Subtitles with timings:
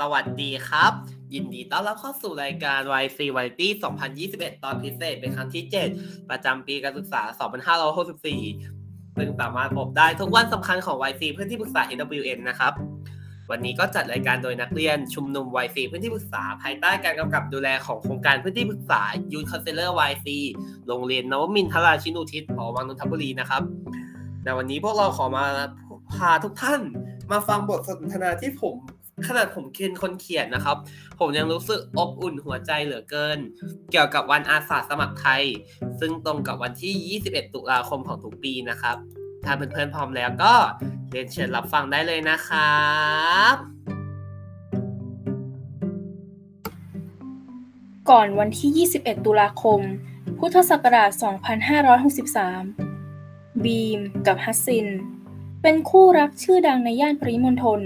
[0.00, 0.92] สวัสดีครับ
[1.34, 3.68] ยินดีต้อนรับเข้าสู่รายการ YC Variety
[4.16, 5.64] 2021 ตอนพิเศษเป็นครั้งที่
[5.96, 7.22] 7 ประจำปีการศึกษา
[7.98, 12.72] 2564 ซึ่งสามารถพบได้ทุกวันสำคัญของ YC เพื่อนที่ปรึกษา AWN นะครับ
[13.50, 19.02] วันนี้ก็จัดรายการโดยนักเรียนชุมนุม YC เพื่อนที่ปรึกษาภายใต้การกำกับดูแลของโครงการเพื่อนที่ปรึกษา
[19.32, 20.28] Youth Counselor YC
[20.88, 23.62] โรงเรียนนวมินทราชินูทิศหอวังนนทบุรีนะครับ
[24.44, 25.44] ในวันนี้พวกเราขอมา
[26.14, 26.80] พาทุกท่าน
[27.30, 28.76] มาฟังบทสนทนาที่ผม
[29.28, 30.76] ขนาดผมเคนคนเขียนนะครับ
[31.18, 33.38] ผมยังรู้สึกอบอุ่นหัวใจเหลือเกิน
[33.90, 35.42] เกี่ยวกับวันอาสาสมัครไทย
[36.00, 38.96] ซึ่งตรงกับวันที่ 21 ตุลาคมของทุกปีนะครับ
[39.44, 40.54] ถ้าเพื่อนๆพร้อมแล้วก็
[41.10, 42.86] เรียนเชิญรับฟังได้เลยนะครั
[43.54, 43.54] บ
[48.10, 49.80] ก่อนวันที่ 21 ตุลาคม
[50.38, 51.10] พุทธศักราช
[52.82, 54.86] 2563 บีมกับฮัสซิน
[55.62, 57.82] เป็นคู่รักชื่อดังในย่านปริมณฑล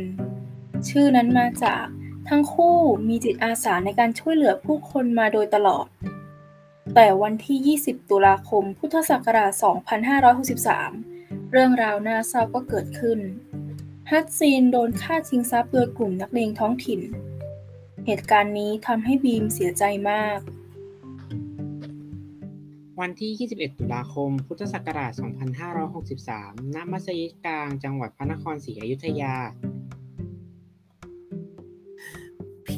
[0.89, 1.85] ชื่อนั้นมาจาก
[2.29, 2.77] ทั้งคู่
[3.09, 5.87] มีจิตอาสาในการช่วยเหลือผู้คนมาโดยตลอด
[6.95, 9.53] แต่วันที่ 20 ตุลาคม พุทธศักราช
[10.73, 13.19] 2563 เรื่องราวน่าเศร้าก็เกิดขึ้น
[14.11, 17.01] ฮัตซีนโดนฆ่าชิงทรัพย์โดยกลุ่มนักเลงท้องถิ่น
[18.07, 20.39] เหตุการณ์นี้ทำให้บีมเสียใจมาก
[23.01, 25.13] วันที่ 21 ตุลาคม พุทธศักราช
[25.93, 29.35] 2563 ณ มัสยิดกลาง จังหวัดพระนครศรีอยุธยา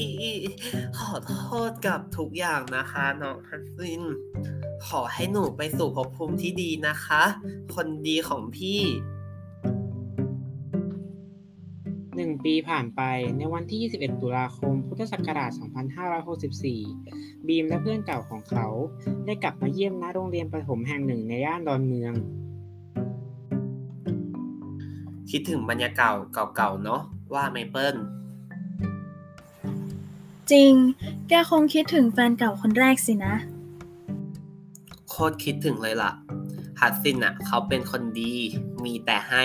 [0.02, 0.36] พี่
[0.98, 1.36] ขอโท
[1.68, 4.02] ษกับทุกอย่างนะคะน้องฮัสซิน
[4.88, 7.22] ขอให้หนูไปสู่ภพภูมิที่ดีนะคะ
[7.74, 8.80] คนดีของพี่
[12.16, 13.02] หนึ่งปีผ่านไป
[13.38, 15.50] ในวันที่ 21 ตุลาคม พุทธศักราช
[16.70, 18.66] 2564 บีมและเพื่อนเก่าของเขา
[19.24, 22.14] ได้กลับมาเยี่ยมณโรงเรียนประถมแห่งหนึ่งในย่านดอนเมือง
[25.30, 26.14] คิดถึงบรรยากาศ
[26.56, 27.02] เก่าๆเนาะ
[27.34, 27.96] ว่าไหมเปิ้ล
[30.52, 30.72] จริง
[31.28, 33.34] แกคงคิดถึงแฟนเก่าคนแรกสินะ
[35.08, 36.12] โคตรคิดถึงเลยล่ะ
[36.80, 38.34] ฮัตซินอะ เขาเป็นคนดี
[38.84, 39.44] มีแต่ให้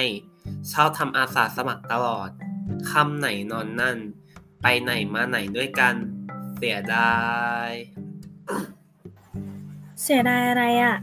[0.71, 2.29] ชอบทำอาสาสมัครตลอด
[2.91, 3.97] คำไหนนอนนั่น
[4.61, 5.95] ไปไหนมาไหนด้วยกัน
[6.55, 7.15] เสียดา
[7.67, 7.69] ย
[10.01, 10.95] เสียดายอะไรอะ่ะ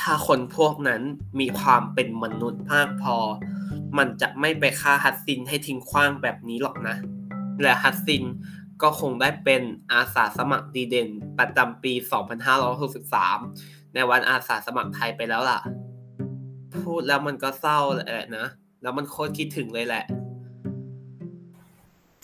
[0.00, 1.02] ถ้าคนพวกนั้น
[1.40, 3.16] มีความเป็นมนุษย์มากพอ
[3.98, 6.96] มันจะไม่ไปฆ่าฮัตซินให้ทิ้งขว้างแบบนี้หรอกนะ
[7.62, 8.24] และฮัตซิน
[8.82, 11.92] ก็คงได้เป็นอาสาสมัครดีเด่น ประจำปี
[12.74, 15.60] 2563 ในวันอาสาสมัครไทยไปแล้วล่ะ
[16.84, 18.46] พูดแล้วมันก็เศร้าแหละนะ
[18.82, 20.04] แล้วมันโคตรคิดถึงเลยแหละ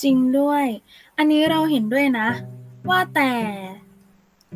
[0.02, 0.64] จริงด้วย
[1.18, 2.28] อันนี้เราเห็นด้วยนะ
[2.90, 3.32] ว่าแต่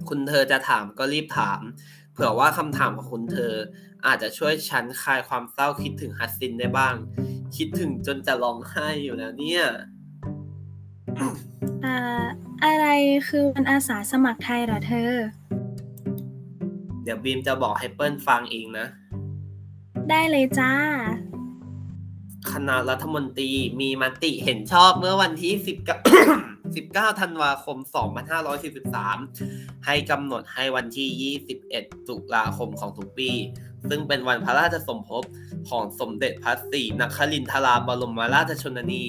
[0.09, 1.61] คุณเธอจะถามก็รีบถาม
[2.13, 3.53] เผื่อว่าคำถามของคุณเธอ
[4.07, 6.95] อาจจะช่วยฉันคลายความเศร้าคิดถึงฮัสซินได้บ้าง
[7.57, 9.63] คิดถึงจนจะร้องไห้อยู่แล้วเนี่ย
[11.85, 11.97] อ่า
[12.65, 12.87] อะไร
[13.29, 15.13] คือวันอาสาสมัครไทยเหรอเธอ
[17.05, 18.87] เดี๋ยวบีมจะบอกให้เปิ้ลฟังเองนะ
[20.11, 20.73] ได้เลยจ้า
[22.53, 23.51] คณะรัฐมนตรี
[23.81, 25.53] มีมติเห็นชอบเมื่อวันที่
[26.35, 27.77] 19 19 ธันวาคม
[29.03, 31.35] 2543 ให้กำหนดให้วันที่
[31.65, 33.31] 21 ตุลาคมของทุกปี
[33.89, 35.25] ซึ่งเป็นวันพระราชสมภพ
[35.69, 39.05] ของสมเด็จพระศรีนครินทราบรมราชชนนี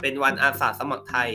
[0.00, 1.30] เป็นวันอาสาสมัครไทย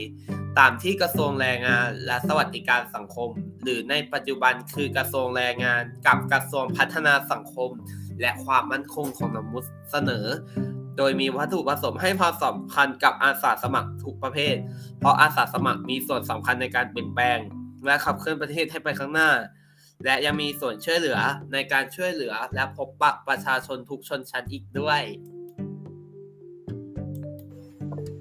[0.59, 3.29] ตามที่กระทรวงแรงงาน และสวัสดิการสังคม
[3.63, 7.69] หรือในปัจจุบันคือกระทรวงแรงงาน กับกระทรวงพัฒนาสังคม
[8.21, 10.25] และความมั่นคงของมนุษย์เสนอ
[10.97, 14.55] โดยมีวัตถุประสงค์ให้ความสำคัญกับอาสาสมัครทุกประเภท
[14.99, 17.37] เพราะอาสาสมัครมีส่วนสำคัญในการเปลี่ยนแปลง
[17.85, 19.31] และขับเคลื่อนประเทศให้ไปข้างหน้า
[20.05, 21.17] และยังมีส่วนช่วยเหลือ
[21.53, 25.01] ในการช่วยเหลือและพบปะประชาชนทุกชนชั้นอีกด้วย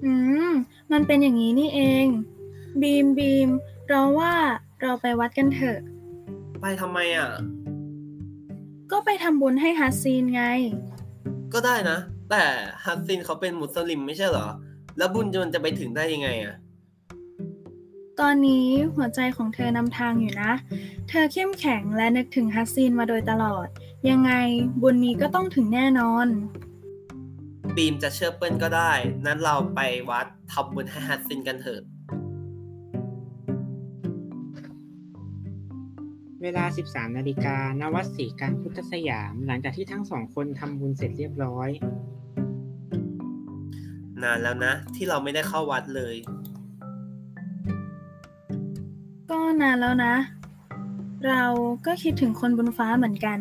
[0.05, 0.13] อื
[0.51, 0.53] ม
[0.91, 2.05] มันเป็นอย่างนี้นี่เอง
[2.81, 3.49] บีมบีม
[3.89, 4.33] เราว่า
[4.81, 5.79] เราไปวัดกันเถอะ
[6.61, 7.29] ไปทำไมอะ
[8.91, 10.43] ก็ไปทำบุญให้ฮัสซีนไง
[11.53, 11.97] ก็ได้นะ
[12.29, 12.43] แต่
[12.85, 14.47] ฮัสซินเขาเป็นมุสลิมไม่ใช่เหรอ
[14.97, 16.55] แล้วบุญมันจะไปถึงได้ยังไงอะ
[18.19, 20.51] ตอนนี้หัวใจของเธอนำทางอยู่นะ
[21.09, 23.67] เธอเข้มแข็งและนึกถึงฮัสซีนมาโดยตลอด
[24.09, 24.31] ยังไง
[24.81, 26.27] บุญนี้ก็ต้องถึงแน่นอน
[27.77, 28.91] บีมจะเชื่อเปิ้ลก็ได้
[29.25, 29.79] นั้นเราไป
[30.09, 31.81] วัดทำบุญให้ฮัสซินกันเถอะ
[36.41, 41.69] เวลา 13 นาฬิกาณวัดศรีการพุทธสยาม หลังจากที่ทั้งสองคนทำบุญเสร็จเรียบร้อย
[44.23, 46.15] นานแล้วนะ ที่เราไม่ได้เข้าวัดเลย
[49.29, 50.13] ก็นานแล้วนะ
[51.27, 51.43] เรา
[51.85, 53.39] ก็คิดถึงคนบนฟ้าเหมือนกัน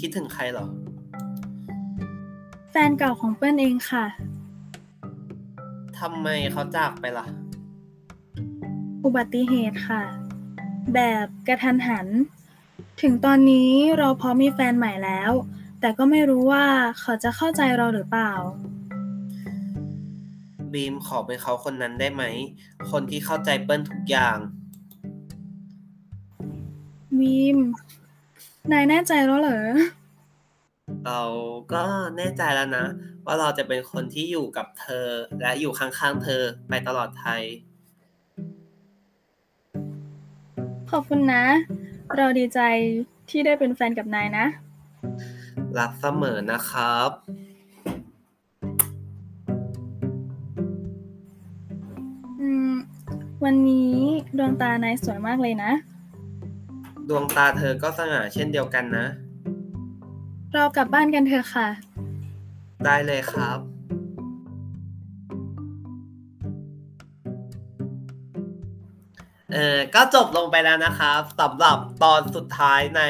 [0.00, 0.66] คิดถึงใครเหรอ
[2.76, 4.04] แฟนเก่าของเปิ้ลเองค่ะ
[5.98, 7.26] ทำไมเขาจากไปล่ะ
[9.04, 10.02] อุบัติเหตุค่ะ
[10.94, 12.06] แบบกระทันหัน
[13.02, 15.30] ถึงตอนนี้เราพร้อมมีแฟนใหม่แล้ว
[15.80, 16.64] แต่ก็ไม่รู้ว่า
[17.00, 18.32] เขาจะเข้าใจเราหรือเปล่า
[20.72, 22.24] บีมขอเป็นเขาคนนั้นได้ไหม
[22.90, 24.36] คนที่เข้าใจเปิ้ลทุกอย่าง
[27.18, 27.58] บีม
[28.72, 29.62] นายแน่ใจแล้วเหรอ
[31.06, 31.20] เรา
[31.72, 31.84] ก็
[32.16, 32.84] แน่ใจแล้วนะ
[33.26, 35.06] ว่าเราจะเป็นคนที่อยู่กับเธอ
[35.40, 37.42] และอยู่ข้างๆเธอไปตลอดไทย
[40.90, 41.44] ขอบคุณนะ
[42.16, 42.60] เราดีใจ
[43.30, 44.46] ที่ได้เป็นแฟนกับนายนะ
[45.78, 47.10] รักเสมอนะครับ
[52.40, 52.72] อืม
[53.44, 53.96] วันนี้
[54.38, 55.72] ดวงตานายสวยมากเลยนะ
[57.08, 59.06] ดวงตาเธอก็สง่าเช่นเดียวกันนะ
[60.54, 61.68] เรากลับบ้านกันเถอะค่ะ
[62.84, 63.58] ได้เลยครับ
[69.54, 73.02] เออก็จบลงไปแล้วนะครับสำหรับตอนสุดท้ายใน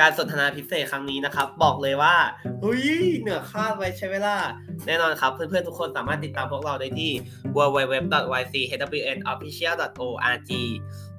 [0.00, 2.16] การสนทนาพิเศษครั้งนี้นะครับ บอกเลยว่า
[2.60, 2.84] เฮ้ย
[3.20, 4.38] เหนือคาดไว้ใช่ไหมล่ะ
[4.86, 7.10] แน่นอนครับ เพื่อนๆ ทุกคนสามารถติดตามพวกเราได้ที่
[7.56, 10.50] www.ychwnofficial.org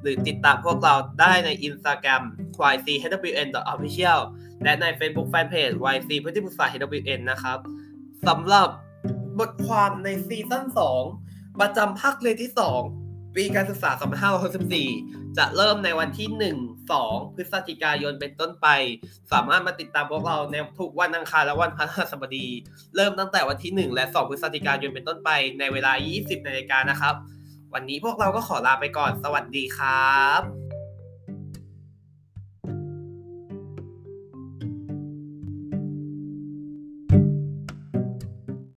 [0.02, 2.22] หรือติดตามพวกเราได้ใน Instagram
[2.58, 4.20] ychwn.official
[4.64, 7.58] และใน Facebook Fanpage YC พฤติปรึกษา HWN นะครับ
[8.28, 8.68] สำหรับ
[9.40, 10.64] บทความในซีซั่น
[11.12, 12.60] 2ประจำภาคเรียนที่ 2
[13.38, 13.92] ปีการศึกษา
[14.44, 18.68] 2564 จะเริ่มในวันที่ 1 2 พฤศจิกายนเป็นต้นไป
[19.32, 22.48] สามารถมาติดตามพวกเราในทุกวันอังคารและวันพฤหัสบดี
[22.96, 25.30] เริ่มตั้งแต่วันที่ 1 และ 2 พฤศจิกายนเป็นต้นไป
[25.60, 27.16] ในเวลา 20นาฬิกานะครับ
[27.74, 30.67] วันนี้พวกเราก็ขอลาไปก่อน สวัสดีครับ